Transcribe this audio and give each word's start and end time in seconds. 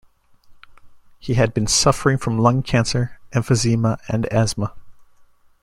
He 1.19 1.35
had 1.35 1.53
been 1.53 1.67
suffering 1.67 2.17
from 2.17 2.39
lung 2.39 2.63
cancer, 2.63 3.19
emphysema 3.35 3.99
and 4.09 4.25
asthma. 4.33 4.73